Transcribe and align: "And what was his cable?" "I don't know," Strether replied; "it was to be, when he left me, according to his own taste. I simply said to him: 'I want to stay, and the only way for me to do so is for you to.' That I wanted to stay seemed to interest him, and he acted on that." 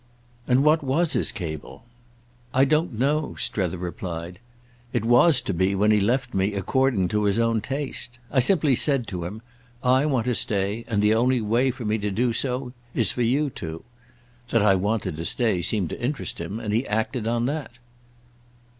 "And 0.47 0.63
what 0.63 0.83
was 0.83 1.13
his 1.13 1.31
cable?" 1.31 1.83
"I 2.55 2.65
don't 2.65 2.97
know," 2.97 3.35
Strether 3.37 3.77
replied; 3.77 4.39
"it 4.93 5.05
was 5.05 5.41
to 5.41 5.53
be, 5.53 5.75
when 5.75 5.91
he 5.91 6.01
left 6.01 6.33
me, 6.33 6.55
according 6.55 7.07
to 7.09 7.25
his 7.25 7.37
own 7.37 7.61
taste. 7.61 8.17
I 8.31 8.39
simply 8.39 8.73
said 8.73 9.05
to 9.09 9.25
him: 9.25 9.43
'I 9.83 10.07
want 10.07 10.25
to 10.25 10.33
stay, 10.33 10.85
and 10.87 11.03
the 11.03 11.13
only 11.13 11.39
way 11.39 11.69
for 11.69 11.85
me 11.85 11.99
to 11.99 12.09
do 12.09 12.33
so 12.33 12.73
is 12.95 13.11
for 13.11 13.21
you 13.21 13.51
to.' 13.51 13.83
That 14.49 14.63
I 14.63 14.73
wanted 14.73 15.17
to 15.17 15.23
stay 15.25 15.61
seemed 15.61 15.91
to 15.91 16.01
interest 16.01 16.41
him, 16.41 16.59
and 16.59 16.73
he 16.73 16.87
acted 16.87 17.27
on 17.27 17.45
that." 17.45 17.73